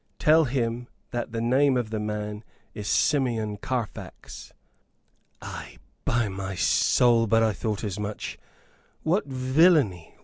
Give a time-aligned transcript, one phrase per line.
[0.17, 4.51] Tell him that the name of the man is Simeon Carfax.'"
[5.43, 8.39] "Ay, by my soul, but I thought as much.
[9.03, 10.15] What villainy!